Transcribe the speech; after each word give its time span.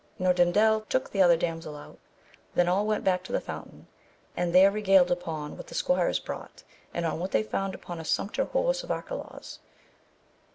Norandel 0.19 0.81
took 0.89 1.11
the 1.11 1.21
other 1.21 1.37
damsel 1.37 1.75
out, 1.75 1.99
they 2.55 2.65
all 2.65 2.87
went 2.87 3.03
back 3.03 3.21
to 3.23 3.31
the 3.31 3.39
fountain, 3.39 3.85
and 4.35 4.51
there 4.51 4.71
regaled 4.71 5.11
upon 5.11 5.55
what 5.57 5.67
the 5.67 5.75
squires 5.75 6.17
brought, 6.17 6.63
and 6.91 7.05
on 7.05 7.19
what 7.19 7.29
they 7.29 7.43
found 7.43 7.75
upon 7.75 7.99
a 7.99 8.03
sumpter 8.03 8.45
horse 8.45 8.83
of 8.83 8.89
Arcalaus. 8.89 9.59